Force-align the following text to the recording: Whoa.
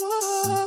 Whoa. 0.00 0.59